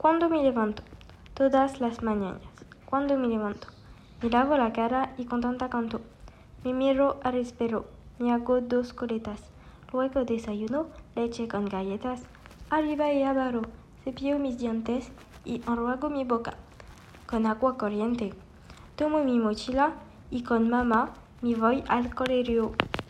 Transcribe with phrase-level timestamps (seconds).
[0.00, 0.82] Cuando me levanto,
[1.34, 2.40] todas las mañanas,
[2.86, 3.68] cuando me levanto,
[4.22, 6.00] me lavo la cara y contenta canto.
[6.64, 7.84] Me miro al espejo,
[8.18, 9.42] me hago dos coletas,
[9.92, 12.22] luego desayuno, leche con galletas,
[12.70, 13.60] arriba y abajo,
[14.02, 15.12] cepillo mis dientes
[15.44, 16.54] y enjuago mi boca
[17.26, 18.32] con agua corriente.
[18.96, 19.92] Tomo mi mochila
[20.30, 21.10] y con mamá
[21.42, 22.72] me voy al colegio.